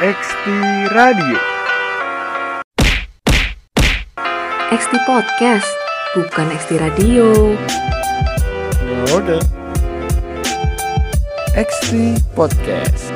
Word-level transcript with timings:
XT 0.00 0.48
Radio. 0.96 1.36
XT 4.72 4.96
Podcast, 5.04 5.68
bukan 6.16 6.48
XT 6.56 6.80
Radio. 6.80 7.52
Ya 8.80 9.00
udah. 9.12 9.44
XT 11.52 12.16
Podcast. 12.32 13.12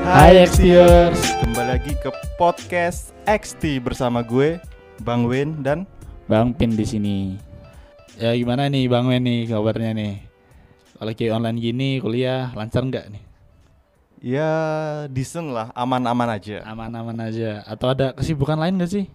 Hai 0.00 0.48
XTers. 0.48 1.20
Kembali 1.44 1.76
lagi 1.76 1.92
ke 2.00 2.08
podcast 2.40 3.12
XT 3.28 3.84
bersama 3.84 4.24
gue 4.24 4.56
Bang 5.04 5.28
Win 5.28 5.60
dan 5.60 5.84
Bang 6.24 6.56
Pin 6.56 6.72
di 6.72 6.88
sini. 6.88 7.36
Ya 8.16 8.32
gimana 8.32 8.72
nih 8.72 8.88
Bang 8.88 9.04
Wen 9.12 9.28
nih 9.28 9.44
kabarnya 9.44 9.92
nih? 9.92 10.24
Kalau 10.96 11.12
kayak 11.12 11.36
online 11.36 11.60
gini 11.60 12.00
kuliah 12.00 12.48
lancar 12.56 12.80
nggak 12.80 13.12
nih? 13.12 13.27
Ya 14.18 14.50
decent 15.08 15.50
lah, 15.50 15.70
aman-aman 15.74 16.38
aja. 16.38 16.62
Aman-aman 16.66 17.16
aja. 17.24 17.62
Atau 17.64 17.90
ada 17.90 18.14
kesibukan 18.14 18.58
lain 18.58 18.78
gak 18.78 18.92
sih? 18.92 19.06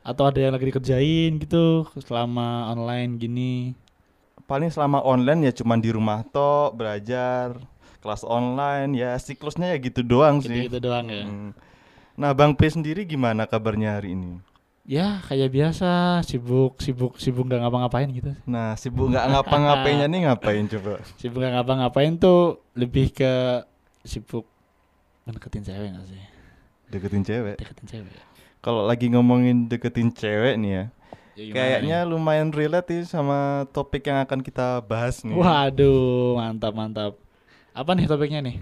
Atau 0.00 0.26
ada 0.26 0.40
yang 0.40 0.56
lagi 0.56 0.68
dikerjain 0.70 1.36
gitu 1.38 1.86
selama 2.02 2.72
online 2.72 3.20
gini? 3.20 3.52
Paling 4.48 4.72
selama 4.72 5.04
online 5.06 5.46
ya 5.46 5.52
cuman 5.62 5.78
di 5.78 5.90
rumah 5.94 6.26
toh 6.26 6.74
belajar, 6.74 7.54
kelas 8.02 8.24
online 8.24 8.96
ya 8.96 9.14
siklusnya 9.20 9.76
ya 9.76 9.78
gitu 9.78 10.00
doang 10.02 10.42
sih. 10.42 10.66
Gitu-gitu 10.66 10.80
doang 10.82 11.06
ya. 11.06 11.24
Hmm. 11.28 11.50
Nah, 12.18 12.34
Bang 12.34 12.52
P 12.58 12.66
sendiri 12.66 13.06
gimana 13.06 13.46
kabarnya 13.46 13.96
hari 13.96 14.12
ini? 14.18 14.42
Ya 14.88 15.22
kayak 15.28 15.54
biasa 15.54 16.20
sibuk 16.26 16.80
sibuk 16.82 17.14
sibuk 17.20 17.46
nggak 17.46 17.62
ngapa-ngapain 17.62 18.10
gitu. 18.10 18.32
Nah, 18.48 18.74
sibuk 18.74 19.12
nggak 19.12 19.28
ngapa-ngapainnya 19.30 20.10
nih 20.10 20.20
ngapain 20.26 20.66
coba? 20.66 20.98
Sibuk 21.20 21.38
nggak 21.38 21.54
ngapa-ngapain 21.60 22.18
tuh 22.18 22.64
lebih 22.74 23.14
ke 23.14 23.62
sibuk 24.02 24.46
mendeketin 25.24 25.62
cewek 25.62 25.88
gak 25.92 26.06
sih? 26.08 26.22
Deketin 26.90 27.22
cewek. 27.22 27.56
Deketin 27.60 27.86
cewek. 27.86 28.14
Kalau 28.60 28.84
lagi 28.84 29.08
ngomongin 29.08 29.68
deketin 29.68 30.12
cewek 30.12 30.56
nih 30.60 30.72
ya, 30.72 30.84
Ya, 31.38 31.54
kayaknya 31.56 31.98
nih? 32.04 32.08
lumayan 32.10 32.52
relate 32.52 32.90
nih 32.92 33.08
sama 33.08 33.64
topik 33.72 34.04
yang 34.04 34.20
akan 34.20 34.44
kita 34.44 34.82
bahas 34.84 35.24
nih. 35.24 35.32
Waduh, 35.32 36.36
mantap 36.36 36.74
mantap. 36.76 37.12
Apa 37.72 37.96
nih 37.96 38.04
topiknya 38.04 38.44
nih? 38.44 38.60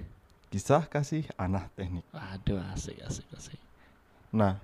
Kisah 0.49 0.87
kasih 0.87 1.27
anak 1.35 1.67
teknik. 1.75 2.07
Waduh, 2.15 2.63
asik 2.71 3.01
asik 3.03 3.27
asik. 3.35 3.59
Nah, 4.31 4.61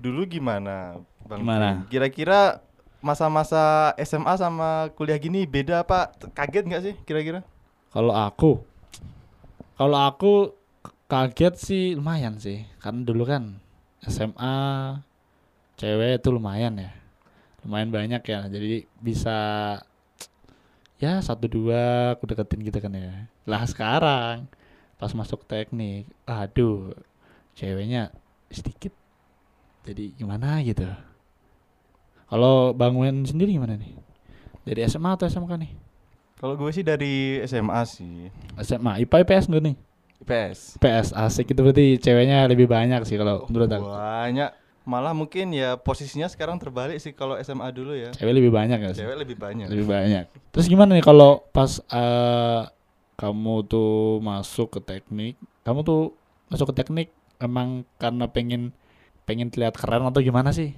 dulu 0.00 0.26
gimana, 0.26 0.98
Bang? 1.22 1.44
Gimana? 1.44 1.86
Kira-kira 1.86 2.58
masa-masa 2.98 3.94
SMA 4.02 4.34
sama 4.34 4.90
kuliah 4.98 5.20
gini 5.20 5.46
beda 5.46 5.86
apa? 5.86 6.10
Kaget 6.34 6.64
nggak 6.66 6.82
sih 6.82 6.94
kira-kira? 7.06 7.46
Kalau 7.94 8.10
aku, 8.10 8.58
kalau 9.76 10.00
aku 10.00 10.56
kaget 11.06 11.54
sih 11.60 11.84
lumayan 11.94 12.40
sih, 12.40 12.64
karena 12.82 13.06
dulu 13.06 13.28
kan 13.28 13.60
SMA 14.02 14.56
cewek 15.76 16.18
itu 16.18 16.28
lumayan 16.32 16.80
ya, 16.80 16.90
lumayan 17.62 17.92
banyak 17.92 18.22
ya, 18.24 18.48
jadi 18.48 18.88
bisa 18.98 19.38
ya 20.96 21.20
satu 21.20 21.44
dua 21.44 22.16
aku 22.16 22.24
deketin 22.24 22.64
gitu 22.64 22.80
kan 22.80 22.96
ya. 22.96 23.28
Lah 23.44 23.62
sekarang 23.68 24.48
pas 24.96 25.12
masuk 25.12 25.44
teknik, 25.44 26.08
aduh 26.24 26.96
ceweknya 27.52 28.08
sedikit, 28.48 28.96
jadi 29.84 30.16
gimana 30.16 30.64
gitu. 30.64 30.88
Kalau 32.26 32.74
bangun 32.74 33.22
sendiri 33.22 33.54
gimana 33.54 33.78
nih? 33.78 33.94
Dari 34.66 34.82
SMA 34.90 35.14
atau 35.14 35.30
SMK 35.30 35.52
nih? 35.62 35.72
Kalau 36.36 36.52
gue 36.52 36.68
sih 36.68 36.84
dari 36.84 37.40
SMA 37.48 37.80
sih. 37.88 38.28
SMA, 38.60 39.08
IPA 39.08 39.16
IPS 39.24 39.44
enggak 39.48 39.62
nih? 39.72 39.76
IPS. 40.20 40.58
PS 40.76 41.08
asik 41.16 41.52
itu 41.52 41.60
berarti 41.64 41.86
ceweknya 41.96 42.44
lebih 42.44 42.68
banyak 42.68 43.04
sih 43.08 43.16
kalau 43.16 43.48
menurut 43.48 43.72
aku. 43.72 43.88
Banyak. 43.88 44.50
Malah 44.86 45.16
mungkin 45.16 45.50
ya 45.50 45.74
posisinya 45.74 46.30
sekarang 46.30 46.62
terbalik 46.62 47.02
sih 47.02 47.10
kalau 47.16 47.34
SMA 47.40 47.66
dulu 47.72 47.96
ya. 47.96 48.12
Cewek 48.14 48.36
lebih 48.36 48.52
banyak 48.52 48.78
sih? 48.92 49.02
Cewek 49.02 49.16
lebih 49.16 49.36
banyak. 49.40 49.66
Lebih 49.66 49.86
banyak. 49.88 50.24
Terus 50.52 50.66
gimana 50.68 50.94
nih 50.94 51.02
kalau 51.02 51.42
pas 51.50 51.80
eh, 51.90 52.62
kamu 53.16 53.54
tuh 53.66 54.20
masuk 54.20 54.78
ke 54.78 54.80
teknik, 54.84 55.34
kamu 55.64 55.82
tuh 55.82 56.14
masuk 56.52 56.70
ke 56.70 56.84
teknik 56.84 57.08
emang 57.40 57.82
karena 57.96 58.28
pengen 58.28 58.76
pengen 59.26 59.50
terlihat 59.50 59.74
keren 59.74 60.06
atau 60.06 60.20
gimana 60.22 60.52
sih? 60.52 60.76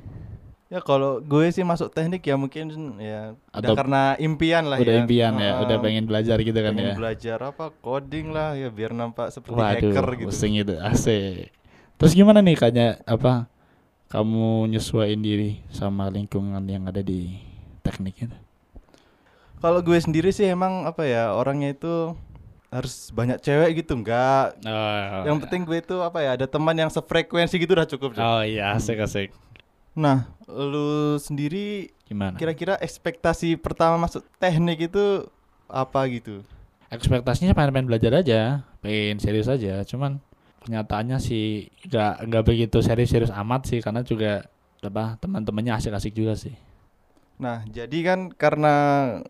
Ya 0.68 0.84
kalau 0.84 1.24
gue 1.24 1.48
sih 1.48 1.64
masuk 1.64 1.88
teknik 1.88 2.20
ya 2.20 2.36
mungkin 2.36 2.68
ya 3.00 3.32
udah 3.56 3.56
Atau 3.56 3.72
karena 3.72 4.02
impian 4.20 4.68
lah 4.68 4.76
udah 4.76 4.94
ya. 4.94 5.00
impian 5.00 5.32
ya, 5.40 5.56
Heeh. 5.56 5.64
udah 5.64 5.76
pengen 5.80 6.04
belajar 6.04 6.36
gitu 6.44 6.60
kan 6.60 6.76
pengen 6.76 6.92
ya. 6.92 6.96
belajar 6.96 7.38
apa 7.40 7.72
coding 7.80 8.36
lah 8.36 8.52
ya 8.52 8.68
biar 8.68 8.92
nampak 8.92 9.32
seperti 9.32 9.56
Waduh, 9.56 9.88
hacker 9.96 10.06
gitu. 10.20 10.28
pusing 10.28 10.60
itu 10.60 10.76
asik. 10.76 11.48
Terus 11.96 12.12
gimana 12.12 12.44
nih 12.44 12.60
kayaknya 12.60 13.00
apa? 13.08 13.48
Kamu 14.08 14.68
nyesuaiin 14.68 15.20
diri 15.20 15.64
sama 15.72 16.12
lingkungan 16.12 16.60
yang 16.68 16.84
ada 16.84 17.00
di 17.00 17.32
teknik 17.80 18.28
itu? 18.28 18.36
Kalau 19.58 19.80
gue 19.80 19.96
sendiri 19.96 20.30
sih 20.30 20.52
emang 20.52 20.84
apa 20.84 21.08
ya 21.08 21.32
orangnya 21.32 21.72
itu 21.72 22.12
harus 22.68 23.08
banyak 23.10 23.40
cewek 23.40 23.80
gitu 23.82 23.96
enggak. 23.96 24.52
Oh, 24.68 25.24
Yang 25.24 25.48
penting 25.48 25.64
gue 25.64 25.80
itu 25.80 25.96
apa 26.04 26.20
ya 26.20 26.36
ada 26.36 26.44
teman 26.44 26.76
yang 26.76 26.92
sefrekuensi 26.92 27.56
gitu 27.56 27.72
udah 27.72 27.88
cukup. 27.88 28.20
Oh 28.20 28.44
iya, 28.44 28.76
asik 28.76 29.00
asik. 29.00 29.32
Nah, 29.98 30.30
lu 30.46 31.18
sendiri 31.18 31.90
Gimana? 32.06 32.38
kira-kira 32.38 32.78
ekspektasi 32.78 33.58
pertama 33.58 33.98
masuk 34.06 34.22
teknik 34.38 34.86
itu 34.86 35.26
apa 35.66 36.06
gitu? 36.06 36.46
Ekspektasinya 36.86 37.50
pengen-pengen 37.50 37.90
belajar 37.90 38.22
aja, 38.22 38.62
pengen 38.78 39.18
serius 39.18 39.50
aja. 39.50 39.82
Cuman 39.82 40.22
kenyataannya 40.62 41.18
sih 41.18 41.66
nggak 41.90 42.30
nggak 42.30 42.44
begitu 42.46 42.78
serius-serius 42.78 43.34
amat 43.42 43.66
sih, 43.66 43.82
karena 43.82 44.06
juga 44.06 44.46
apa 44.86 45.18
teman-temannya 45.18 45.74
asik-asik 45.74 46.14
juga 46.14 46.38
sih. 46.38 46.54
Nah, 47.42 47.66
jadi 47.66 47.98
kan 48.06 48.30
karena 48.30 48.74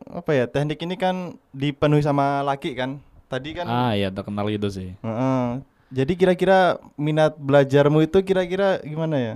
apa 0.05 0.37
ya 0.37 0.45
teknik 0.53 0.85
ini 0.85 1.01
kan 1.01 1.41
dipenuhi 1.57 2.05
sama 2.05 2.45
laki 2.45 2.77
kan. 2.77 3.01
Tadi 3.33 3.57
kan 3.57 3.65
Ah 3.65 3.93
iya 3.97 4.13
terkenal 4.13 4.45
gitu 4.53 4.69
sih. 4.69 4.93
Heeh. 5.01 5.65
Jadi 5.89 6.13
kira-kira 6.21 6.77
minat 7.01 7.41
belajarmu 7.41 8.05
itu 8.05 8.21
kira-kira 8.21 8.85
gimana 8.85 9.17
ya? 9.17 9.35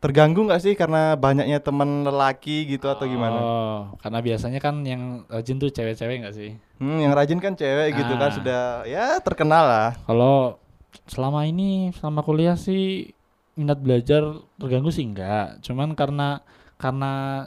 Terganggu 0.00 0.48
nggak 0.48 0.62
sih 0.64 0.72
karena 0.72 1.12
banyaknya 1.12 1.60
teman 1.60 2.08
lelaki 2.08 2.64
gitu 2.64 2.88
atau 2.88 3.04
gimana? 3.04 3.36
Oh, 3.36 3.80
karena 4.00 4.24
biasanya 4.24 4.56
kan 4.56 4.80
yang 4.80 5.28
rajin 5.28 5.60
tuh 5.60 5.68
cewek-cewek 5.68 6.24
nggak 6.24 6.32
sih? 6.32 6.56
Hmm, 6.80 7.04
yang 7.04 7.12
rajin 7.12 7.36
kan 7.36 7.52
cewek 7.52 7.92
gitu 7.92 8.16
kan 8.16 8.32
Ah. 8.32 8.34
sudah 8.34 8.60
ya 8.88 9.20
terkenal 9.20 9.60
lah. 9.68 9.90
Kalau 10.08 10.56
selama 11.04 11.44
ini 11.44 11.92
selama 11.92 12.24
kuliah 12.24 12.56
sih 12.56 13.12
minat 13.60 13.76
belajar 13.76 14.40
terganggu 14.56 14.88
sih 14.88 15.04
enggak. 15.04 15.60
Cuman 15.60 15.92
karena 15.92 16.40
karena 16.80 17.44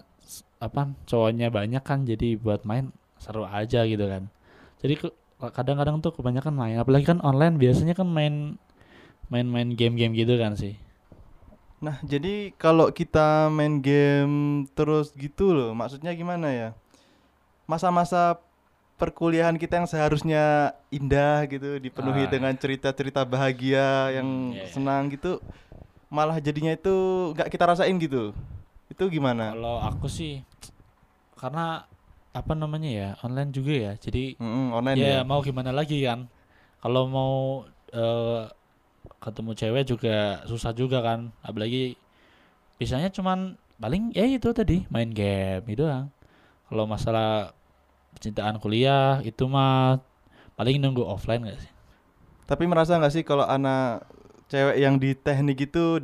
apa 0.61 0.93
cowoknya 1.09 1.49
banyak 1.49 1.81
kan 1.81 2.05
jadi 2.05 2.37
buat 2.37 2.69
main 2.69 2.93
seru 3.17 3.49
aja 3.49 3.81
gitu 3.81 4.05
kan. 4.05 4.29
Jadi 4.77 4.93
ke- 5.01 5.15
kadang-kadang 5.41 6.05
tuh 6.05 6.13
kebanyakan 6.13 6.53
main 6.53 6.77
apalagi 6.77 7.09
kan 7.09 7.17
online 7.25 7.57
biasanya 7.57 7.97
kan 7.97 8.05
main 8.05 8.61
main-main 9.33 9.73
game-game 9.73 10.13
gitu 10.13 10.37
kan 10.37 10.53
sih. 10.53 10.77
Nah, 11.83 11.99
jadi 11.99 12.55
kalau 12.55 12.87
kita 12.89 13.51
main 13.51 13.83
game 13.83 14.35
terus 14.71 15.11
gitu 15.13 15.51
loh, 15.51 15.75
maksudnya 15.75 16.15
gimana 16.15 16.47
ya? 16.47 16.69
Masa-masa 17.67 18.39
perkuliahan 18.95 19.59
kita 19.59 19.83
yang 19.83 19.89
seharusnya 19.89 20.71
indah 20.87 21.43
gitu, 21.51 21.75
dipenuhi 21.83 22.23
Ah. 22.23 22.31
dengan 22.31 22.53
cerita-cerita 22.55 23.27
bahagia 23.27 24.15
yang 24.15 24.23
Hmm, 24.23 24.55
iya, 24.55 24.63
iya. 24.63 24.71
senang 24.71 25.11
gitu, 25.11 25.43
malah 26.07 26.39
jadinya 26.39 26.71
itu 26.71 26.93
nggak 27.35 27.51
kita 27.51 27.67
rasain 27.67 27.99
gitu. 27.99 28.31
Itu 28.87 29.11
gimana? 29.11 29.51
Kalau 29.51 29.83
aku 29.83 30.07
sih 30.07 30.39
karena 31.35 31.83
apa 32.31 32.53
namanya 32.55 32.89
ya 32.89 33.09
online 33.21 33.51
juga 33.51 33.73
ya 33.75 33.93
jadi 33.99 34.39
Mm-mm, 34.39 34.73
online 34.73 34.97
ya 34.97 35.09
ya. 35.11 35.21
mau 35.21 35.43
gimana 35.43 35.69
lagi 35.69 36.01
kan 36.01 36.25
kalau 36.81 37.05
mau 37.05 37.33
eh, 37.93 38.49
ketemu 39.23 39.51
cewek 39.55 39.83
juga 39.87 40.17
susah 40.47 40.71
juga 40.75 40.99
kan. 41.03 41.31
Apalagi 41.43 41.95
biasanya 42.77 43.09
cuman 43.13 43.55
paling 43.77 44.15
ya 44.15 44.25
itu 44.27 44.49
tadi 44.55 44.85
main 44.89 45.11
game 45.11 45.63
itu 45.67 45.83
doang. 45.85 46.11
Kalau 46.67 46.85
masalah 46.89 47.53
percintaan 48.15 48.57
kuliah 48.57 49.21
itu 49.21 49.45
mah 49.45 50.01
paling 50.57 50.79
nunggu 50.79 51.03
offline 51.05 51.45
gak 51.45 51.59
sih? 51.61 51.71
Tapi 52.43 52.67
merasa 52.67 52.99
nggak 52.99 53.13
sih 53.13 53.23
kalau 53.23 53.47
anak 53.47 54.03
cewek 54.51 54.77
yang 54.77 54.99
di 54.99 55.15
teknik 55.15 55.71
itu 55.71 56.03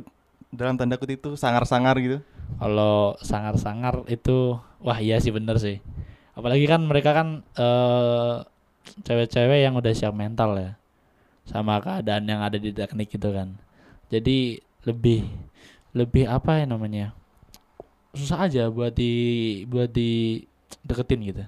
dalam 0.50 0.74
tanda 0.74 0.98
kutip 0.98 1.20
itu 1.22 1.30
sangar-sangar 1.38 1.94
gitu? 2.00 2.18
kalau 2.58 3.14
sangar-sangar 3.22 4.02
itu 4.10 4.58
wah 4.82 4.98
iya 4.98 5.22
sih 5.22 5.30
bener 5.30 5.60
sih. 5.62 5.78
Apalagi 6.34 6.66
kan 6.66 6.82
mereka 6.82 7.14
kan 7.14 7.46
eh 7.54 8.34
cewek-cewek 9.06 9.62
yang 9.62 9.78
udah 9.78 9.92
siap 9.94 10.16
mental 10.16 10.56
ya 10.58 10.79
sama 11.44 11.78
keadaan 11.78 12.24
yang 12.24 12.40
ada 12.40 12.56
di 12.56 12.70
teknik 12.70 13.10
gitu 13.10 13.30
kan 13.30 13.54
jadi 14.08 14.58
lebih 14.84 15.24
lebih 15.92 16.24
apa 16.24 16.62
ya 16.62 16.66
namanya 16.66 17.12
susah 18.10 18.46
aja 18.46 18.66
buat 18.68 18.90
di 18.90 19.12
buat 19.66 19.90
di 19.90 20.42
deketin 20.82 21.20
gitu 21.24 21.44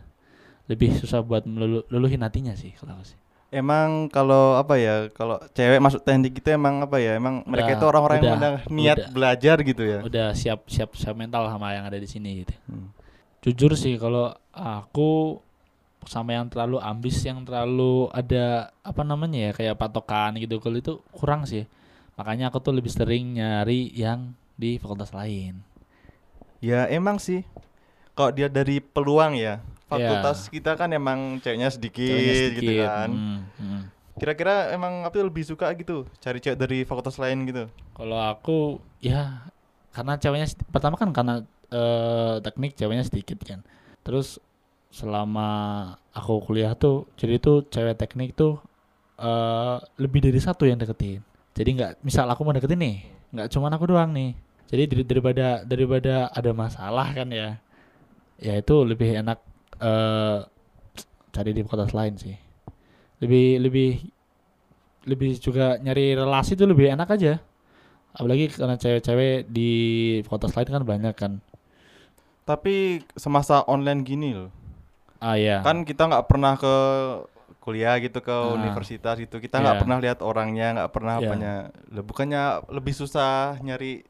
lebih 0.71 0.95
susah 0.95 1.21
buat 1.21 1.43
melulu, 1.43 1.83
luluhin 1.91 2.23
hatinya 2.23 2.55
sih 2.55 2.71
kalau 2.79 2.95
aku 2.95 3.15
sih 3.15 3.19
emang 3.53 4.09
kalau 4.09 4.57
apa 4.57 4.79
ya 4.81 4.95
kalau 5.13 5.37
cewek 5.53 5.77
masuk 5.77 6.01
teknik 6.01 6.39
itu 6.39 6.49
emang 6.49 6.81
apa 6.81 6.97
ya 6.97 7.19
emang 7.19 7.45
mereka 7.45 7.75
Udah- 7.75 7.79
itu 7.79 7.85
orang-orang 7.85 8.19
yang 8.23 8.39
udah 8.39 8.53
niat 8.71 8.99
udah. 8.99 9.11
belajar 9.13 9.57
gitu 9.61 9.83
ya 9.85 9.99
Udah 10.01 10.27
siap 10.33 10.65
siap 10.67 10.97
siap 10.97 11.13
mental 11.13 11.45
sama 11.47 11.75
yang 11.75 11.85
ada 11.85 12.01
di 12.01 12.09
sini 12.09 12.47
gitu. 12.47 12.55
Hmm. 12.65 12.89
Jujur 13.43 13.75
sih 13.75 13.99
kalau 13.99 14.33
aku 14.55 15.37
sama 16.05 16.33
yang 16.33 16.47
terlalu 16.47 16.79
ambis 16.79 17.23
yang 17.23 17.43
terlalu 17.43 18.11
ada 18.11 18.71
apa 18.81 19.03
namanya 19.03 19.49
ya 19.49 19.53
kayak 19.53 19.77
patokan 19.77 20.35
gitu 20.37 20.59
kalau 20.59 20.77
itu 20.77 20.93
kurang 21.11 21.45
sih. 21.45 21.65
Makanya 22.15 22.49
aku 22.49 22.59
tuh 22.59 22.71
lebih 22.71 22.89
sering 22.89 23.37
nyari 23.37 23.89
yang 23.91 24.35
di 24.55 24.77
fakultas 24.77 25.11
lain. 25.11 25.63
ya 26.59 26.87
emang 26.87 27.19
sih 27.19 27.43
kalau 28.13 28.31
dia 28.31 28.47
dari 28.47 28.79
peluang 28.79 29.35
ya 29.35 29.59
fakultas 29.85 30.47
Iya. 30.47 30.51
kita 30.55 30.71
kan 30.77 30.89
emang 30.89 31.19
ceweknya 31.39 31.69
sedikit, 31.69 32.07
Ceweknya 32.07 32.35
gitu 32.55 32.63
sedikit. 32.71 32.87
kan 32.87 33.09
Hmm, 33.11 33.41
hmm. 33.59 33.83
kira-kira 34.15 34.55
emang 34.71 35.03
apa 35.03 35.19
lebih 35.19 35.43
suka 35.43 35.67
gitu 35.75 36.07
cari 36.19 36.39
cewek 36.39 36.55
dari 36.57 36.79
fakultas 36.83 37.19
lain 37.19 37.43
gitu 37.45 37.67
Kalau 37.93 38.19
aku 38.21 38.79
ya 38.99 39.43
karena 39.91 40.15
ceweknya 40.17 40.47
pertama 40.69 40.95
kan 40.95 41.11
karena 41.11 41.35
eh, 41.67 42.35
teknik 42.41 42.73
ceweknya 42.73 43.03
sedikit 43.03 43.43
kan. 43.43 43.65
Terus 44.01 44.39
selama 44.93 45.49
aku 46.13 46.45
kuliah 46.45 46.77
tuh 46.77 47.09
jadi 47.17 47.41
tuh 47.41 47.65
cewek 47.73 47.97
teknik 47.97 48.37
tuh 48.37 48.61
eh 49.17 49.77
lebih 50.03 50.21
dari 50.27 50.41
satu 50.41 50.69
yang 50.69 50.79
deketin. 50.81 51.21
Jadi 51.57 51.69
nggak 51.77 51.93
misal 52.07 52.27
aku 52.33 52.41
mau 52.45 52.55
deketin 52.57 52.81
nih, 52.81 52.97
nggak 53.35 53.49
cuman 53.53 53.73
aku 53.77 53.85
doang 53.93 54.11
nih. 54.13 54.33
Jadi 54.71 54.83
dari- 54.89 55.09
daripada 55.09 55.47
daripada 55.65 56.15
ada 56.33 56.51
masalah 56.57 57.09
kan 57.13 57.29
ya, 57.29 57.61
ya 58.41 58.55
itu 58.61 58.75
lebih 58.85 59.21
enak 59.21 59.39
eh 59.81 60.39
cari 61.35 61.51
di 61.57 61.61
fakultas 61.65 61.93
lain 61.97 62.15
sih. 62.21 62.37
Lebih 63.21 63.47
lebih 63.65 63.91
lebih 65.07 65.39
juga 65.43 65.79
nyari 65.83 66.15
relasi 66.15 66.55
tuh 66.55 66.71
lebih 66.71 66.95
enak 66.95 67.09
aja 67.11 67.43
apalagi 68.13 68.53
karena 68.53 68.77
cewek-cewek 68.77 69.49
di 69.49 69.71
fakultas 70.27 70.53
lain 70.55 70.69
kan 70.69 70.85
banyak 70.85 71.15
kan 71.17 71.33
tapi 72.45 73.01
semasa 73.17 73.65
online 73.65 74.05
gini 74.05 74.37
loh 74.37 74.51
ah 75.23 75.39
ya 75.39 75.63
kan 75.63 75.87
kita 75.87 76.11
nggak 76.11 76.27
pernah 76.27 76.59
ke 76.59 76.75
kuliah 77.63 77.95
gitu 78.03 78.19
ke 78.19 78.35
Ah. 78.35 78.59
universitas 78.59 79.15
gitu. 79.17 79.39
Kita 79.39 79.63
nggak 79.63 79.77
Iya. 79.79 79.83
pernah 79.87 79.99
lihat 80.03 80.19
orangnya 80.19 80.67
nggak 80.75 80.91
pernah 80.91 81.15
Iya. 81.23 81.27
apanya. 81.31 81.53
Lah, 81.95 82.03
bukannya 82.03 82.43
lebih 82.75 82.91
susah 82.91 83.55
nyari 83.63 84.03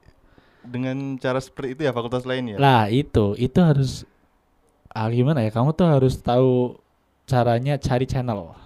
dengan 0.64 1.20
cara 1.20 1.36
seperti 1.36 1.76
itu 1.76 1.82
ya 1.84 1.92
fakultas 1.92 2.24
lain 2.24 2.56
ya? 2.56 2.56
Lah 2.56 2.88
itu. 2.88 3.36
Itu 3.36 3.60
harus 3.60 4.08
ah 4.88 5.12
gimana 5.12 5.44
ya? 5.44 5.52
Kamu 5.52 5.76
tuh 5.76 5.84
harus 5.84 6.16
tahu 6.16 6.80
caranya 7.28 7.76
cari 7.76 8.08
channel. 8.08 8.56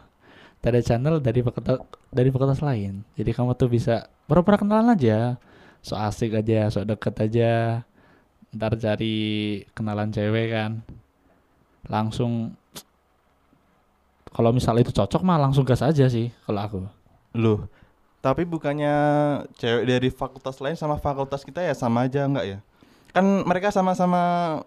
Cari 0.62 0.80
channel 0.86 1.18
dari 1.18 1.42
fakultas 1.42 1.82
dari 2.14 2.30
fakultas 2.30 2.62
lain. 2.62 3.02
Jadi 3.18 3.30
kamu 3.34 3.58
tuh 3.58 3.66
bisa 3.66 4.06
pura-pura 4.30 4.54
kenalan 4.54 4.94
aja. 4.94 5.34
So 5.82 5.98
asik 5.98 6.30
aja 6.38 6.70
so 6.70 6.86
deket 6.86 7.18
aja. 7.18 7.82
Ntar 8.54 8.78
cari 8.78 9.16
kenalan 9.74 10.14
cewek 10.14 10.54
kan 10.54 10.86
langsung 11.86 12.54
kalau 14.30 14.52
misalnya 14.52 14.84
itu 14.84 14.92
cocok 14.92 15.22
mah 15.24 15.40
langsung 15.40 15.64
gas 15.64 15.80
aja 15.80 16.06
sih 16.10 16.28
kalau 16.44 16.60
aku 16.60 16.78
loh 17.36 17.66
tapi 18.20 18.42
bukannya 18.42 18.94
cewek 19.54 19.84
dari 19.86 20.08
fakultas 20.10 20.58
lain 20.58 20.74
sama 20.74 20.98
fakultas 20.98 21.46
kita 21.46 21.62
ya 21.62 21.72
sama 21.72 22.04
aja 22.10 22.26
nggak 22.26 22.46
ya 22.46 22.58
kan 23.14 23.24
mereka 23.46 23.72
sama-sama 23.72 24.20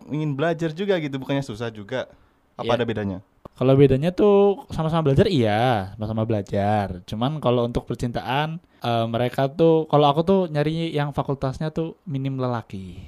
ingin 0.10 0.33
belajar 0.33 0.74
juga 0.74 0.98
gitu 0.98 1.19
bukannya 1.21 1.44
susah 1.44 1.69
juga 1.69 2.10
apa 2.57 2.66
Iya. 2.66 2.77
ada 2.81 2.86
bedanya 2.88 3.19
Kalau 3.56 3.75
bedanya 3.75 4.16
tuh 4.16 4.63
sama-sama 4.71 5.12
belajar 5.12 5.27
iya, 5.27 5.92
sama-sama 6.00 6.24
belajar. 6.24 7.04
Cuman 7.04 7.44
kalau 7.44 7.68
untuk 7.68 7.83
percintaan 7.83 8.56
eh, 8.80 9.06
mereka 9.12 9.51
tuh 9.51 9.83
kalau 9.92 10.07
aku 10.07 10.21
tuh 10.24 10.42
nyari 10.48 10.95
yang 10.95 11.12
fakultasnya 11.12 11.68
tuh 11.68 12.00
minim 12.07 12.39
lelaki. 12.39 13.04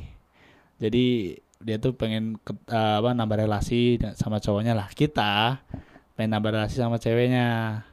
Jadi 0.75 1.39
dia 1.67 1.77
tuh 1.81 1.93
pengen 1.95 2.37
ke- 2.41 2.57
eh, 2.69 2.95
apa 3.01 3.11
nambah 3.13 3.37
relasi 3.47 3.97
sama 4.17 4.37
cowoknya 4.43 4.73
lah. 4.77 4.87
Kita 4.91 5.61
pengen 6.15 6.31
nambah 6.37 6.51
relasi 6.55 6.75
sama 6.79 6.97
ceweknya. 7.01 7.47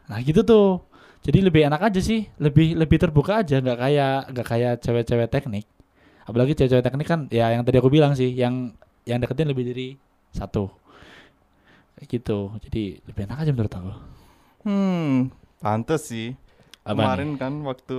Nah, 0.08 0.18
gitu 0.24 0.42
tuh. 0.44 0.82
Jadi 1.26 1.38
lebih 1.44 1.66
enak 1.68 1.82
aja 1.92 2.00
sih, 2.00 2.24
lebih 2.40 2.78
lebih 2.78 2.98
terbuka 3.02 3.42
aja, 3.44 3.58
nggak 3.60 3.78
kayak 3.78 4.16
nggak 4.32 4.46
kayak 4.48 4.72
cewek-cewek 4.84 5.28
teknik. 5.28 5.66
Apalagi 6.28 6.52
cewek-cewek 6.56 6.84
teknik 6.86 7.08
kan 7.08 7.20
ya 7.32 7.50
yang 7.54 7.62
tadi 7.66 7.76
aku 7.80 7.90
bilang 7.92 8.12
sih, 8.16 8.30
yang 8.32 8.72
yang 9.08 9.18
deketin 9.20 9.48
lebih 9.50 9.64
dari 9.68 9.88
satu 10.32 10.70
gitu 12.06 12.54
jadi 12.62 13.02
lebih 13.10 13.22
enak 13.26 13.38
aja 13.42 13.50
menurut 13.50 13.74
aku 13.74 13.90
hmm 14.62 15.30
pantes 15.58 16.02
sih 16.10 16.34
Apa 16.84 16.94
kemarin 16.94 17.34
kan 17.36 17.52
waktu 17.66 17.98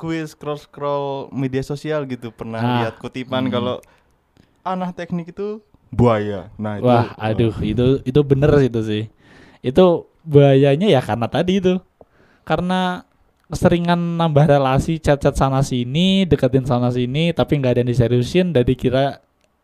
gue 0.00 0.18
scroll 0.26 0.58
scroll 0.60 1.04
media 1.32 1.60
sosial 1.60 2.08
gitu 2.08 2.32
pernah 2.32 2.60
Ah, 2.60 2.64
lihat 2.64 2.96
kutipan 2.96 3.44
hmm. 3.44 3.52
kalau 3.52 3.76
anak 4.64 4.96
teknik 4.96 5.30
itu 5.30 5.60
buaya. 5.94 6.50
Nah 6.58 6.80
itu 6.80 6.88
wah 6.88 7.14
aduh 7.20 7.54
itu 7.62 8.00
itu 8.02 8.20
bener 8.24 8.50
itu 8.64 8.80
sih. 8.82 9.04
Itu 9.60 10.10
bahayanya 10.26 10.90
ya 10.90 11.04
karena 11.04 11.28
tadi 11.30 11.60
itu. 11.62 11.78
Karena 12.42 13.04
keseringan 13.48 14.18
nambah 14.18 14.48
relasi 14.48 14.98
chat-chat 14.98 15.36
sana 15.36 15.60
sini 15.60 16.24
deketin 16.24 16.64
sana 16.64 16.88
sini 16.90 17.30
tapi 17.36 17.60
nggak 17.60 17.72
ada 17.76 17.80
yang 17.84 17.90
diseriusin 17.92 18.50
dan 18.50 18.64
dikira 18.64 19.20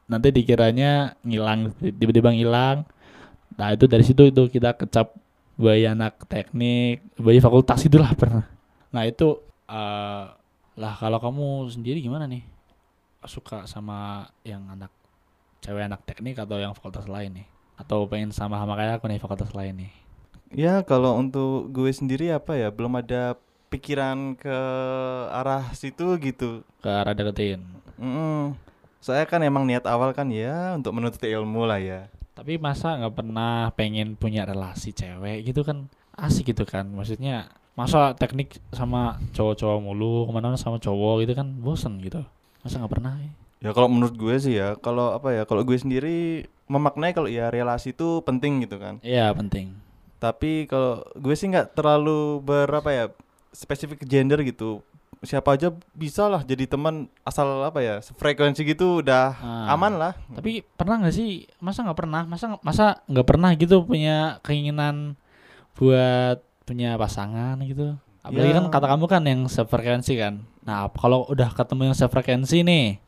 nanti 0.06 0.28
dikiranya 0.30 1.16
ngilang 1.24 1.72
tiba-tiba 1.80 2.30
ngilang. 2.30 2.84
Nah 3.56 3.68
itu 3.74 3.84
dari 3.90 4.04
situ 4.06 4.28
itu 4.28 4.46
kita 4.48 4.76
kecap 4.76 5.16
bahaya 5.60 5.92
anak 5.92 6.24
teknik 6.28 7.04
bahaya 7.20 7.40
fakultas 7.42 7.84
itulah 7.84 8.12
pernah. 8.14 8.46
Nah 8.92 9.04
itu 9.04 9.40
eh, 9.68 10.24
lah 10.80 10.94
kalau 10.96 11.18
kamu 11.20 11.68
sendiri 11.68 12.00
gimana 12.00 12.24
nih 12.24 12.59
suka 13.28 13.68
sama 13.68 14.28
yang 14.46 14.64
anak 14.72 14.92
cewek 15.60 15.84
anak 15.84 16.00
teknik 16.08 16.40
atau 16.40 16.56
yang 16.56 16.72
fakultas 16.72 17.04
lain 17.04 17.44
nih? 17.44 17.46
Atau 17.76 18.08
pengen 18.08 18.32
sama 18.32 18.56
sama 18.60 18.76
kayak 18.76 19.00
aku 19.00 19.08
nih 19.08 19.20
fakultas 19.20 19.52
lain 19.52 19.84
nih? 19.84 19.92
Ya 20.50 20.82
kalau 20.82 21.20
untuk 21.20 21.70
gue 21.70 21.92
sendiri 21.92 22.32
apa 22.32 22.56
ya 22.56 22.72
belum 22.72 22.98
ada 22.98 23.38
pikiran 23.70 24.34
ke 24.34 24.56
arah 25.30 25.70
situ 25.76 26.16
gitu. 26.18 26.66
Ke 26.82 26.90
arah 26.90 27.14
deketin? 27.14 27.62
Mm-mm. 28.00 28.56
saya 29.00 29.24
kan 29.24 29.40
emang 29.40 29.64
niat 29.64 29.88
awal 29.88 30.12
kan 30.12 30.28
ya 30.28 30.76
untuk 30.76 30.92
menuntut 30.92 31.24
ilmu 31.24 31.64
lah 31.64 31.80
ya. 31.80 32.08
Tapi 32.36 32.56
masa 32.60 32.96
nggak 32.96 33.16
pernah 33.16 33.68
pengen 33.76 34.16
punya 34.16 34.44
relasi 34.44 34.92
cewek 34.92 35.44
gitu 35.52 35.64
kan? 35.64 35.88
Asik 36.16 36.52
gitu 36.52 36.68
kan? 36.68 36.88
Maksudnya 36.88 37.48
masa 37.76 38.12
teknik 38.12 38.60
sama 38.76 39.16
cowok-cowok 39.32 39.80
mulu 39.80 40.28
ke 40.28 40.32
mana 40.36 40.56
sama 40.60 40.76
cowok 40.76 41.24
gitu 41.24 41.32
kan? 41.32 41.48
Bosen 41.60 42.00
gitu 42.04 42.24
masa 42.60 42.78
nggak 42.78 42.92
pernah 42.92 43.14
ya? 43.16 43.32
Ya 43.60 43.70
kalau 43.70 43.88
menurut 43.88 44.14
gue 44.14 44.34
sih 44.36 44.56
ya, 44.56 44.72
kalau 44.74 45.12
apa 45.12 45.30
ya, 45.30 45.42
kalau 45.44 45.60
gue 45.60 45.76
sendiri 45.76 46.16
memaknai 46.64 47.12
kalau 47.12 47.26
ya 47.26 47.48
relasi 47.48 47.90
itu 47.90 48.20
penting 48.20 48.64
gitu 48.64 48.76
kan. 48.76 48.96
iya 49.00 49.28
penting 49.30 49.76
Tapi 50.16 50.64
kalau 50.64 51.00
gue 51.12 51.32
sih 51.32 51.46
nggak 51.46 51.74
terlalu 51.74 52.40
berapa 52.40 52.88
ya 52.88 53.04
spesifik 53.50 54.00
gender 54.02 54.40
gitu. 54.42 54.80
Siapa 55.20 55.52
aja 55.52 55.68
bisa 55.92 56.24
lah 56.24 56.40
jadi 56.40 56.64
teman 56.64 57.04
asal 57.20 57.44
apa 57.60 57.80
ya 57.80 58.00
frekuensi 58.00 58.64
gitu 58.64 59.04
udah 59.04 59.36
Ah. 59.36 59.68
aman 59.70 59.92
lah. 59.92 60.12
tapi 60.30 60.64
pernah 60.64 60.96
nggak 60.96 61.12
sih 61.12 61.44
masa 61.58 61.84
nggak 61.84 61.98
pernah 61.98 62.22
masa 62.24 62.56
masa 62.60 63.04
nggak 63.04 63.28
pernah 63.28 63.52
gitu 63.52 63.84
punya 63.84 64.40
keinginan 64.40 65.20
buat 65.74 66.40
punya 66.64 66.96
pasangan 66.96 67.60
gitu 67.60 68.00
apalagi 68.20 68.50
Ya. 68.50 68.56
kan 68.56 68.66
kata 68.68 68.86
kamu 68.88 69.04
kan 69.06 69.22
yang 69.24 69.40
sefrekuensi 69.46 70.14
kan 70.14 70.34
nah 70.60 70.88
kalau 70.90 71.24
udah 71.26 71.50
ketemu 71.50 71.88
yang 71.88 71.96
sefrekuensi 71.96 72.60
nih 72.62 73.00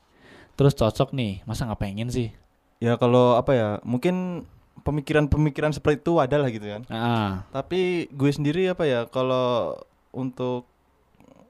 terus 0.52 0.72
cocok 0.72 1.12
nih 1.12 1.40
masa 1.42 1.64
nggak 1.64 1.80
pengen 1.80 2.08
sih 2.08 2.30
Ya 2.76 2.96
kalau 2.96 3.34
apa 3.34 3.52
ya 3.52 3.68
mungkin 3.82 4.42
pemikiran-pemikiran 4.82 5.70
seperti 5.70 6.02
itu 6.02 6.18
ada 6.18 6.34
lah 6.34 6.50
gitu 6.50 6.66
kan. 6.66 6.82
ah 6.88 7.46
Tapi 7.52 8.10
gue 8.10 8.26
sendiri 8.28 8.66
apa 8.66 8.82
ya 8.82 9.00
kalau 9.06 9.78
untuk 10.10 10.66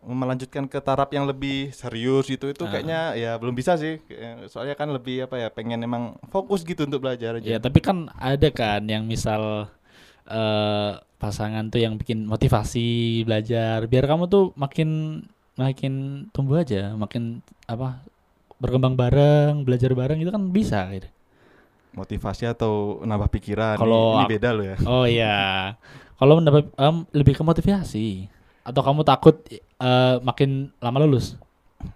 melanjutkan 0.02 0.66
ke 0.66 0.76
taraf 0.76 1.08
yang 1.08 1.24
lebih 1.24 1.70
serius 1.70 2.26
gitu 2.26 2.50
itu 2.50 2.60
Ah. 2.60 2.68
kayaknya 2.68 3.00
ya 3.14 3.32
belum 3.34 3.54
bisa 3.54 3.74
sih 3.76 4.02
soalnya 4.44 4.74
kan 4.74 4.90
lebih 4.90 5.24
apa 5.24 5.38
ya 5.38 5.48
pengen 5.48 5.80
emang 5.80 6.18
fokus 6.28 6.62
gitu 6.62 6.82
untuk 6.82 7.00
belajar 7.00 7.38
aja 7.38 7.46
ya 7.46 7.56
tapi 7.56 7.78
kan 7.78 8.10
ada 8.12 8.50
kan 8.50 8.82
yang 8.84 9.06
misal 9.06 9.72
eh 10.24 10.92
pasangan 11.22 11.70
tuh 11.70 11.78
yang 11.78 11.94
bikin 11.94 12.26
motivasi 12.26 12.88
belajar 13.22 13.86
biar 13.86 14.04
kamu 14.04 14.26
tuh 14.26 14.50
makin 14.54 15.22
makin 15.54 16.26
tumbuh 16.34 16.58
aja 16.58 16.90
makin 16.94 17.38
apa 17.64 18.02
berkembang 18.58 18.98
bareng 18.98 19.62
belajar 19.62 19.94
bareng 19.94 20.18
itu 20.18 20.28
kan 20.28 20.42
bisa 20.50 20.82
gitu 20.90 21.06
motivasi 21.92 22.48
atau 22.48 22.98
nambah 23.02 23.28
pikiran 23.30 23.76
Kalau 23.76 24.18
ini, 24.18 24.24
beda 24.26 24.48
loh 24.50 24.64
ya. 24.64 24.76
Oh 24.82 25.04
iya. 25.04 25.36
Kalau 26.16 26.40
mendapat 26.40 26.64
em, 26.72 27.04
lebih 27.12 27.36
ke 27.36 27.44
motivasi 27.44 28.32
atau 28.64 28.80
kamu 28.80 29.04
takut 29.04 29.44
eh, 29.52 30.16
makin 30.20 30.72
lama 30.78 30.98
lulus? 30.98 31.36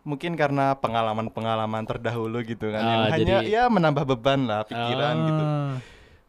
mungkin 0.02 0.34
karena 0.34 0.74
pengalaman-pengalaman 0.74 1.86
terdahulu 1.86 2.42
gitu 2.42 2.74
kan 2.74 2.82
Ah, 2.82 2.90
yang 2.90 3.02
hanya 3.06 3.38
jadi- 3.38 3.46
ya 3.48 3.62
menambah 3.70 4.02
beban 4.04 4.42
lah 4.44 4.66
pikiran 4.66 5.14
gitu. 5.24 5.42
Ah, 5.46 5.72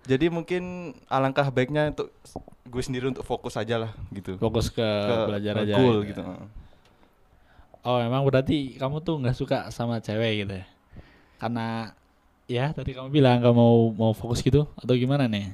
jadi 0.08 0.32
mungkin 0.32 0.96
alangkah 1.12 1.52
baiknya 1.52 1.92
untuk 1.92 2.08
gue 2.64 2.84
sendiri 2.84 3.12
untuk 3.12 3.28
fokus 3.28 3.60
aja 3.60 3.76
lah 3.76 3.92
gitu. 4.10 4.40
Fokus 4.40 4.72
ke, 4.72 4.88
belajar 5.28 5.54
ke 5.60 5.64
aja. 5.68 5.76
goal 5.76 5.98
gitu. 6.08 6.24
gitu. 6.24 6.24
Oh, 7.84 8.00
emang 8.00 8.24
berarti 8.28 8.76
kamu 8.76 9.00
tuh 9.04 9.16
nggak 9.20 9.36
suka 9.36 9.58
sama 9.72 10.00
cewek 10.00 10.48
gitu 10.48 10.54
ya? 10.60 10.66
Karena 11.40 11.92
ya 12.48 12.72
tadi 12.72 12.96
kamu 12.96 13.12
bilang 13.12 13.44
kamu 13.44 13.56
mau 13.56 13.76
mau 13.92 14.12
fokus 14.16 14.40
gitu 14.40 14.68
atau 14.76 14.94
gimana 14.96 15.28
nih? 15.28 15.52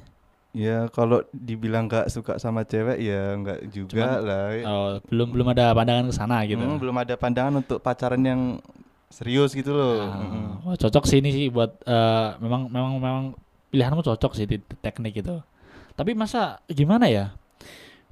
Ya 0.54 0.86
kalau 0.94 1.26
dibilang 1.34 1.90
gak 1.90 2.14
suka 2.14 2.38
sama 2.38 2.62
cewek 2.62 3.02
ya 3.02 3.34
nggak 3.34 3.74
juga 3.74 4.22
Cuman- 4.22 4.22
lah. 4.22 4.46
Oh, 4.70 4.88
belum 5.10 5.28
belum 5.34 5.46
ada 5.50 5.74
pandangan 5.74 6.06
ke 6.06 6.14
sana 6.14 6.46
gitu. 6.46 6.62
Hmm, 6.62 6.78
belum 6.78 6.94
ada 6.94 7.14
pandangan 7.18 7.58
untuk 7.58 7.82
pacaran 7.82 8.22
yang 8.22 8.62
serius 9.10 9.50
gitu 9.50 9.74
loh. 9.74 9.98
Ah, 10.06 10.14
Mm-mm. 10.22 10.46
wah, 10.62 10.76
cocok 10.78 11.04
sih 11.10 11.18
ini 11.18 11.30
sih 11.34 11.46
buat 11.50 11.74
eh, 11.82 12.28
memang 12.38 12.70
memang 12.70 12.92
memang 13.02 13.24
pilihanmu 13.74 14.06
cocok 14.06 14.32
sih 14.38 14.46
di 14.46 14.62
teknik 14.78 15.18
itu. 15.18 15.42
Tapi 15.98 16.14
masa 16.14 16.62
gimana 16.70 17.10
ya? 17.10 17.34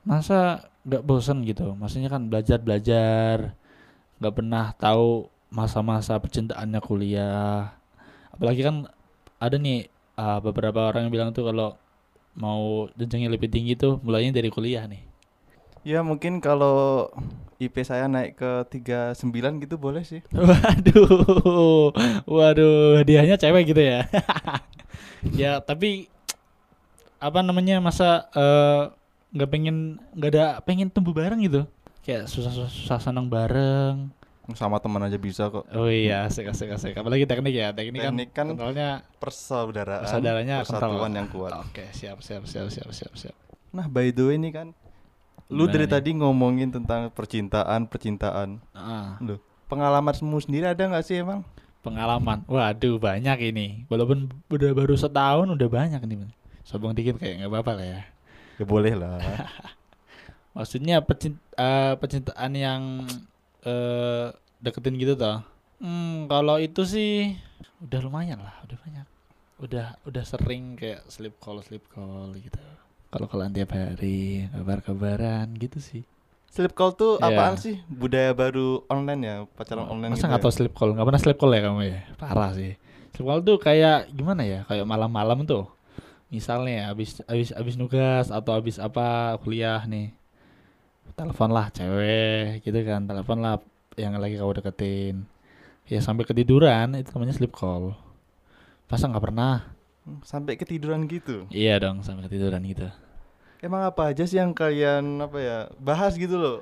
Masa 0.02 0.66
nggak 0.82 1.06
bosen 1.06 1.46
gitu? 1.46 1.78
Maksudnya 1.78 2.10
kan 2.10 2.26
belajar 2.26 2.58
belajar, 2.58 3.54
nggak 4.18 4.34
pernah 4.34 4.74
tahu 4.74 5.30
masa-masa 5.54 6.18
percintaannya 6.18 6.82
kuliah. 6.82 7.70
Apalagi 8.34 8.66
kan 8.66 8.90
ada 9.38 9.54
nih 9.54 9.86
eh, 10.18 10.38
beberapa 10.42 10.90
orang 10.90 11.06
yang 11.06 11.14
bilang 11.14 11.30
tuh 11.30 11.46
kalau 11.46 11.78
mau 12.34 12.90
jenjangnya 12.98 13.30
lebih 13.30 13.46
tinggi 13.46 13.78
tuh 13.78 14.02
mulainya 14.02 14.34
dari 14.34 14.50
kuliah 14.50 14.82
nih. 14.90 15.02
Ya 15.86 16.02
mungkin 16.02 16.42
kalau 16.42 17.10
IP 17.62 17.86
saya 17.86 18.10
naik 18.10 18.38
ke 18.38 18.50
39 18.82 19.62
gitu 19.62 19.78
boleh 19.78 20.02
sih. 20.02 20.22
Waduh, 20.34 21.94
waduh, 22.26 22.98
hadiahnya 22.98 23.38
cewek 23.38 23.70
gitu 23.70 23.82
ya. 23.82 24.02
ya 25.30 25.58
tapi 25.58 26.10
apa 27.16 27.38
namanya 27.38 27.78
masa 27.78 28.26
eh, 28.30 28.82
nggak 29.30 29.48
pengen 29.48 29.76
nggak 30.12 30.30
ada 30.30 30.44
pengen 30.60 30.88
tumbuh 30.88 31.10
bareng 31.10 31.38
gitu, 31.40 31.64
kayak 32.02 32.26
susah 32.26 32.50
susah, 32.50 32.68
susah 32.68 32.98
senang 33.00 33.26
bareng. 33.26 34.10
Sama 34.52 34.76
teman 34.76 35.00
aja 35.00 35.16
bisa 35.16 35.48
kok. 35.48 35.64
Oh 35.70 35.86
iya, 35.86 36.26
asik 36.26 36.44
asik 36.46 36.68
asik. 36.68 36.92
Apalagi 36.92 37.24
teknik 37.24 37.54
ya, 37.54 37.70
teknik, 37.70 38.02
Teknik 38.02 38.28
kan 38.30 38.50
kan 38.50 38.52
kentalnya. 38.52 38.90
persaudaraan, 39.16 40.02
Persaudaranya 40.02 40.56
kental. 40.60 40.68
persatuan 40.76 41.12
yang 41.14 41.28
kuat. 41.30 41.52
Oke, 41.62 41.86
siap 41.92 42.18
siap 42.18 42.42
siap 42.44 42.66
siap 42.68 42.90
siap 42.90 43.12
siap. 43.14 43.36
Nah, 43.70 43.86
by 43.86 44.10
the 44.10 44.20
way 44.20 44.36
ini 44.36 44.50
kan 44.50 44.74
lu 45.46 45.64
Gimana 45.64 45.72
dari 45.72 45.86
nih? 45.86 45.92
tadi 45.94 46.10
ngomongin 46.14 46.68
tentang 46.68 47.08
percintaan, 47.08 47.86
percintaan. 47.86 48.60
Ah, 48.72 49.16
Loh, 49.20 49.38
pengalamanmu 49.66 50.36
sendiri 50.38 50.66
ada 50.66 50.82
nggak 50.82 51.06
sih 51.06 51.22
emang? 51.22 51.46
Pengalaman. 51.82 52.46
Waduh, 52.46 52.96
banyak 53.02 53.52
ini. 53.52 53.84
Walaupun 53.90 54.30
udah 54.48 54.70
baru 54.72 54.94
setahun 54.94 55.50
udah 55.50 55.68
banyak 55.68 56.00
nih. 56.06 56.30
Sombong 56.62 56.94
dikit 56.94 57.18
kayak 57.18 57.42
nggak 57.42 57.50
apa-apa 57.50 57.72
lah 57.82 57.86
ya. 57.86 58.00
Ya 58.56 58.64
boleh 58.64 58.94
lah. 58.94 59.18
Maksudnya 60.56 61.02
pecin- 61.02 61.42
eh, 61.58 61.94
percintaan 61.98 62.52
yang 62.54 62.82
eh, 63.66 64.30
deketin 64.62 64.96
gitu 64.96 65.18
toh. 65.18 65.42
Hmm, 65.82 66.30
kalau 66.30 66.62
itu 66.62 66.86
sih 66.86 67.34
udah 67.82 67.98
lumayan 68.06 68.38
lah, 68.38 68.54
udah 68.62 68.78
banyak. 68.86 69.06
Udah 69.58 69.86
udah 70.06 70.22
sering 70.22 70.78
kayak 70.78 71.02
sleep 71.10 71.34
call 71.42 71.58
sleep 71.66 71.82
call 71.90 72.30
gitu. 72.38 72.62
Kalau 73.12 73.26
kalian 73.28 73.52
tiap 73.52 73.74
hari 73.74 74.46
kabar-kabaran 74.54 75.50
gitu 75.58 75.82
sih. 75.82 76.02
Sleep 76.52 76.76
call 76.76 76.92
tuh 76.92 77.16
Iya. 77.16 77.32
apaan 77.32 77.56
sih? 77.56 77.80
Budaya 77.88 78.30
baru 78.32 78.84
online 78.86 79.22
ya, 79.22 79.36
pacaran 79.50 79.88
online 79.88 80.12
Masa 80.12 80.20
gitu. 80.20 80.28
nggak 80.28 80.40
ya? 80.40 80.44
tahu 80.44 80.52
sleep 80.52 80.74
call? 80.76 80.90
Nggak 80.92 81.06
pernah 81.08 81.22
sleep 81.24 81.38
call 81.40 81.52
ya 81.52 81.60
kamu 81.64 81.80
ya? 81.82 81.98
Parah 82.14 82.50
sih. 82.52 82.72
Sleep 83.10 83.24
call 83.24 83.40
tuh 83.40 83.56
kayak 83.56 84.12
gimana 84.12 84.42
ya? 84.44 84.60
Kayak 84.68 84.84
malam-malam 84.84 85.48
tuh. 85.48 85.64
Misalnya 86.28 86.88
habis 86.88 87.24
habis 87.24 87.52
habis 87.52 87.74
nugas 87.76 88.28
atau 88.28 88.52
habis 88.52 88.76
apa 88.76 89.36
kuliah 89.40 89.80
nih. 89.84 90.12
Telepon 91.12 91.50
lah 91.50 91.68
cewek 91.68 92.60
gitu 92.60 92.78
kan. 92.84 93.04
Telepon 93.04 93.40
lah 93.40 93.56
yang 93.96 94.16
lagi 94.16 94.36
kau 94.36 94.52
deketin. 94.52 95.24
Ya 95.84 96.00
sampai 96.00 96.24
ketiduran 96.24 96.92
itu 96.94 97.12
namanya 97.12 97.32
sleep 97.32 97.52
call. 97.52 97.96
Masa 98.88 99.08
nggak 99.08 99.24
pernah? 99.24 99.72
Hmm, 100.04 100.20
Sampai 100.20 100.56
ketiduran 100.56 101.04
gitu. 101.06 101.48
Iya 101.48 101.80
dong 101.80 102.00
sampai 102.00 102.28
ketiduran 102.28 102.60
gitu. 102.64 102.88
Emang 103.62 103.86
apa 103.86 104.10
aja 104.10 104.26
sih 104.26 104.42
yang 104.42 104.50
kalian 104.50 105.22
apa 105.22 105.38
ya 105.38 105.58
bahas 105.78 106.18
gitu 106.18 106.34
loh? 106.34 106.58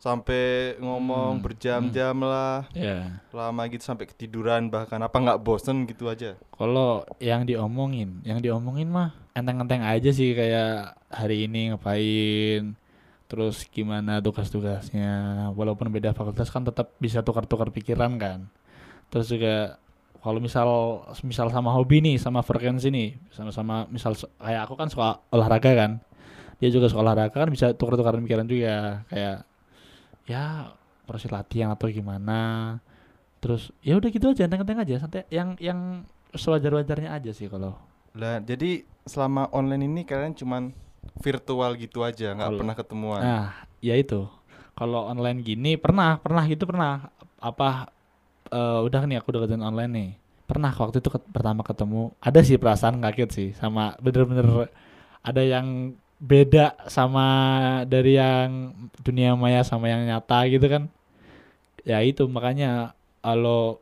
Sampai 0.00 0.72
ngomong 0.80 1.36
Hmm, 1.36 1.44
berjam-jam 1.44 2.16
lah, 2.24 2.64
Ya. 2.72 3.20
lama 3.34 3.66
gitu 3.68 3.84
sampai 3.84 4.08
ketiduran 4.08 4.72
bahkan 4.72 4.96
apa 5.02 5.12
nggak 5.12 5.42
bosen 5.44 5.84
gitu 5.84 6.08
aja? 6.08 6.40
Kalau 6.56 7.04
yang 7.20 7.44
diomongin, 7.44 8.24
yang 8.24 8.40
diomongin 8.40 8.88
mah 8.88 9.12
enteng-enteng 9.36 9.84
aja 9.84 10.08
sih 10.08 10.32
kayak 10.32 10.96
hari 11.12 11.44
ini 11.44 11.74
ngapain, 11.74 12.72
terus 13.28 13.68
gimana 13.68 14.22
tugas-tugasnya. 14.22 15.50
Walaupun 15.52 15.92
beda 15.92 16.16
fakultas 16.16 16.48
kan 16.48 16.64
tetap 16.64 16.96
bisa 16.96 17.20
tukar-tukar 17.20 17.68
pikiran 17.68 18.16
kan. 18.16 18.48
Terus 19.12 19.28
juga 19.28 19.76
kalau 20.18 20.40
misal 20.40 20.68
misal 21.20 21.50
sama 21.50 21.74
hobi 21.74 22.00
nih, 22.00 22.16
sama 22.16 22.40
frekuensi 22.40 22.88
nih, 22.88 23.18
sama-sama 23.34 23.84
misal 23.90 24.14
kayak 24.38 24.62
aku 24.64 24.74
kan 24.78 24.88
suka 24.88 25.20
olahraga 25.28 25.74
kan. 25.76 25.92
Dia 26.58 26.68
juga 26.74 26.90
suka 26.90 27.02
olahraga 27.06 27.34
kan 27.34 27.48
bisa 27.50 27.70
tukar-tukar 27.74 28.18
pikiran 28.18 28.46
juga 28.46 29.02
kayak 29.10 29.36
ya 30.28 30.74
proses 31.08 31.30
latihan 31.30 31.72
atau 31.72 31.88
gimana. 31.88 32.76
Terus 33.38 33.70
ya 33.86 33.94
udah 33.94 34.10
gitu 34.10 34.34
aja, 34.34 34.50
enteng-enteng 34.50 34.82
aja, 34.82 34.94
santai 34.98 35.22
yang 35.30 35.54
yang 35.62 36.02
sewajar-wajarnya 36.34 37.14
aja 37.14 37.30
sih 37.30 37.46
kalau 37.46 37.78
Lah, 38.18 38.42
jadi 38.42 38.82
selama 39.06 39.46
online 39.54 39.86
ini 39.86 40.02
kalian 40.02 40.34
cuman 40.34 40.74
virtual 41.22 41.78
gitu 41.78 42.02
aja, 42.02 42.34
nggak 42.34 42.50
pernah 42.50 42.74
ketemuan. 42.74 43.20
Nah, 43.22 43.46
ya 43.78 43.94
itu. 43.94 44.26
Kalau 44.74 45.06
online 45.06 45.42
gini 45.42 45.78
pernah, 45.78 46.18
pernah 46.18 46.42
gitu 46.50 46.66
pernah. 46.66 47.14
Apa 47.38 47.94
eh, 48.50 48.80
udah 48.82 49.02
nih 49.06 49.22
aku 49.22 49.30
deketin 49.34 49.62
online 49.62 49.92
nih. 49.94 50.10
Pernah 50.50 50.72
waktu 50.74 50.98
itu 50.98 51.10
ket- 51.12 51.28
pertama 51.30 51.62
ketemu, 51.62 52.10
ada 52.18 52.40
sih 52.42 52.56
perasaan 52.58 52.98
kaget 53.04 53.30
sih 53.30 53.48
sama 53.54 53.94
bener-bener 54.02 54.66
ada 55.22 55.42
yang 55.44 55.94
beda 56.18 56.74
sama 56.90 57.26
dari 57.86 58.18
yang 58.18 58.74
dunia 59.06 59.34
maya 59.38 59.62
sama 59.62 59.86
yang 59.90 60.02
nyata 60.06 60.46
gitu 60.50 60.66
kan. 60.66 60.82
Ya 61.86 61.98
itu 62.04 62.26
makanya 62.30 62.94
kalau 63.24 63.80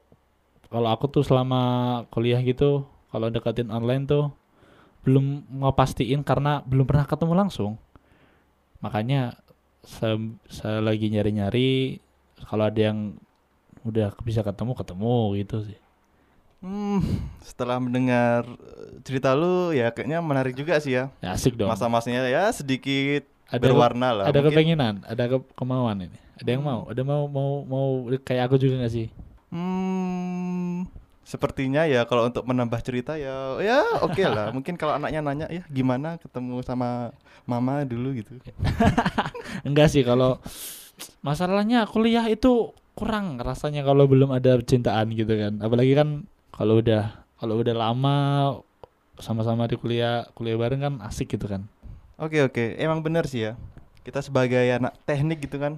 kalau 0.72 0.88
aku 0.94 1.06
tuh 1.10 1.24
selama 1.26 1.62
kuliah 2.12 2.40
gitu, 2.44 2.84
kalau 3.12 3.28
deketin 3.34 3.70
online 3.72 4.04
tuh 4.10 4.32
belum 5.06 5.46
mau 5.62 5.72
pastiin 5.74 6.22
karena 6.26 6.62
belum 6.66 6.86
pernah 6.90 7.06
ketemu 7.08 7.34
langsung 7.46 7.78
makanya 8.84 9.36
se- 9.84 10.36
selagi 10.50 11.08
nyari-nyari 11.12 12.00
kalau 12.48 12.68
ada 12.68 12.80
yang 12.92 12.98
udah 13.86 14.12
bisa 14.26 14.42
ketemu 14.44 14.72
ketemu 14.76 15.16
gitu 15.40 15.56
sih 15.68 15.78
Hmm, 16.58 17.04
setelah 17.40 17.76
mendengar 17.76 18.42
eh, 18.42 18.98
cerita 19.00 19.32
lu 19.32 19.70
ya 19.70 19.90
kayaknya 19.90 20.18
menarik 20.18 20.52
juga 20.52 20.76
sih 20.76 20.94
ya. 20.94 21.12
ya, 21.18 21.32
asik 21.32 21.54
dong 21.54 21.68
Masa-masanya 21.68 22.24
ya 22.24 22.48
sedikit 22.50 23.28
ada 23.46 23.58
ke- 23.58 23.64
berwarna 23.66 24.08
lah. 24.12 24.24
ada 24.24 24.40
Mungkin- 24.40 24.50
kepenginan 24.50 24.94
ada 25.02 25.24
ke- 25.28 25.46
kemauan 25.52 26.00
ini 26.02 26.18
ada 26.34 26.48
yang 26.48 26.60
Hmm. 26.60 26.72
mau 26.74 26.80
ada 26.86 27.02
mau 27.02 27.22
mau 27.26 27.50
mau 27.62 27.86
kayak 28.18 28.46
aku 28.46 28.56
juga 28.58 28.80
gak 28.80 28.90
sih 28.90 29.06
Hmm, 29.46 30.84
sepertinya 31.22 31.84
ya 31.84 32.02
kalau 32.02 32.26
untuk 32.26 32.42
menambah 32.42 32.80
cerita 32.80 33.14
ya 33.14 33.56
ya 33.58 33.78
oke 34.00 34.18
lah. 34.20 34.50
Mungkin 34.56 34.74
kalau 34.74 34.94
anaknya 34.94 35.20
nanya 35.20 35.46
ya 35.48 35.62
gimana 35.66 36.16
ketemu 36.16 36.60
sama 36.60 37.14
mama 37.44 37.82
dulu 37.82 38.10
gitu. 38.12 38.36
enggak 39.62 39.88
sih 39.88 40.02
kalau 40.02 40.42
masalahnya 41.20 41.84
kuliah 41.84 42.26
itu 42.26 42.72
kurang 42.92 43.36
rasanya 43.38 43.80
kalau 43.82 44.04
belum 44.04 44.30
ada 44.30 44.56
percintaan 44.56 45.12
gitu 45.12 45.30
kan 45.30 45.60
apalagi 45.60 45.92
kan 45.92 46.24
kalau 46.56 46.80
udah 46.80 47.12
kalau 47.36 47.60
udah 47.60 47.74
lama 47.74 48.16
sama-sama 49.16 49.64
di 49.64 49.76
kuliah 49.76 50.24
kuliah 50.32 50.56
bareng 50.56 50.80
kan 50.80 50.94
asik 51.04 51.36
gitu 51.36 51.46
kan 51.46 51.64
Oke 52.16 52.40
oke, 52.40 52.80
emang 52.80 53.04
benar 53.04 53.28
sih 53.28 53.44
ya. 53.44 53.60
Kita 54.00 54.24
sebagai 54.24 54.56
anak 54.72 54.96
teknik 55.04 55.44
gitu 55.44 55.60
kan. 55.60 55.76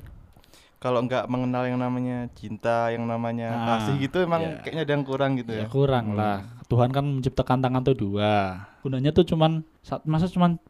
Kalau 0.79 1.03
nggak 1.03 1.27
mengenal 1.27 1.67
yang 1.67 1.83
namanya 1.83 2.31
cinta, 2.31 2.95
yang 2.95 3.11
namanya 3.11 3.51
Ah, 3.51 3.67
kasih 3.83 4.07
gitu 4.07 4.23
emang 4.23 4.47
iya. 4.47 4.63
kayaknya 4.63 4.83
ada 4.87 4.93
yang 4.95 5.03
kurang 5.03 5.35
gitu 5.35 5.51
Ya 5.51 5.67
ya. 5.67 5.67
kurang 5.67 6.15
Hmm. 6.15 6.19
lah. 6.23 6.47
Tuhan 6.71 6.95
kan 6.95 7.03
menciptakan 7.03 7.59
tangan 7.59 7.83
tuh 7.83 7.99
dua. 7.99 8.63
Gunanya 8.87 9.11
tuh 9.11 9.27
cuman 9.27 9.67
masa 10.07 10.31
cuman 10.31 10.63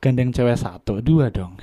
gandeng 0.00 0.32
cewek 0.32 0.56
satu, 0.56 1.04
dua 1.04 1.28
dong. 1.28 1.60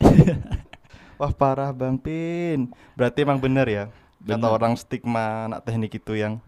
Wah 1.20 1.32
parah 1.36 1.68
Bang 1.70 2.00
Pin. 2.00 2.72
Berarti 2.96 3.22
emang 3.22 3.38
benar 3.38 3.68
ya. 3.68 3.92
Kata 4.24 4.40
Benar. 4.40 4.56
orang 4.56 4.72
stigma 4.74 5.52
anak 5.52 5.68
teknik 5.68 5.92
itu 5.94 6.16
yang 6.16 6.40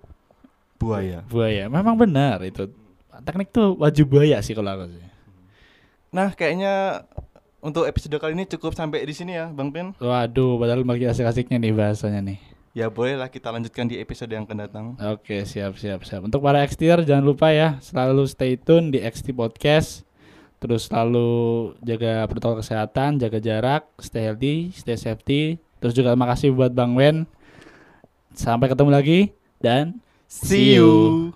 buaya. 0.76 1.24
Buaya. 1.26 1.66
Memang 1.66 1.96
benar 1.96 2.40
itu. 2.44 2.70
Teknik 3.24 3.48
tuh 3.50 3.76
wajib 3.80 4.12
buaya 4.12 4.40
sih 4.44 4.52
kalau 4.52 4.76
aku 4.76 4.92
sih. 4.92 5.04
Nah, 6.12 6.32
kayaknya 6.32 7.04
untuk 7.64 7.88
episode 7.88 8.16
kali 8.20 8.36
ini 8.36 8.44
cukup 8.46 8.76
sampai 8.76 9.02
di 9.02 9.12
sini 9.16 9.36
ya, 9.36 9.50
Bang 9.50 9.72
Pin. 9.72 9.96
Waduh, 9.98 10.60
padahal 10.60 10.84
lagi 10.84 11.08
asik-asiknya 11.08 11.58
nih 11.58 11.72
bahasanya 11.74 12.20
nih. 12.22 12.38
Ya 12.76 12.92
bolehlah 12.92 13.32
kita 13.32 13.48
lanjutkan 13.48 13.88
di 13.88 13.96
episode 13.96 14.28
yang 14.28 14.44
akan 14.44 14.58
datang. 14.68 14.84
Oke, 15.00 15.48
siap 15.48 15.80
siap 15.80 16.04
siap. 16.04 16.28
Untuk 16.28 16.44
para 16.44 16.60
XTR 16.60 17.08
jangan 17.08 17.24
lupa 17.24 17.48
ya 17.48 17.80
selalu 17.80 18.28
stay 18.28 18.60
tune 18.60 18.92
di 18.92 19.00
XT 19.00 19.32
Podcast. 19.32 20.04
Terus 20.60 20.88
selalu 20.88 21.72
jaga 21.80 22.28
protokol 22.28 22.60
kesehatan, 22.60 23.16
jaga 23.16 23.40
jarak, 23.40 23.88
stay 23.96 24.28
healthy, 24.28 24.76
stay 24.76 24.96
safety. 24.96 25.56
Terus 25.80 25.96
juga 25.96 26.12
terima 26.12 26.28
kasih 26.28 26.52
buat 26.52 26.76
Bang 26.76 26.92
Wen. 26.92 27.24
Sampai 28.36 28.68
ketemu 28.68 28.92
lagi 28.92 29.32
dan 29.56 29.96
See 30.28 30.74
you. 30.74 31.34